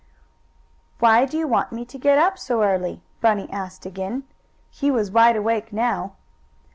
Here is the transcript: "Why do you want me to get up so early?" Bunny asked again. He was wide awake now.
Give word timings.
"Why 0.97 1.25
do 1.25 1.37
you 1.37 1.47
want 1.47 1.71
me 1.71 1.85
to 1.85 1.99
get 1.99 2.17
up 2.17 2.39
so 2.39 2.63
early?" 2.63 3.03
Bunny 3.21 3.47
asked 3.51 3.85
again. 3.85 4.23
He 4.71 4.89
was 4.89 5.11
wide 5.11 5.35
awake 5.35 5.71
now. 5.71 6.15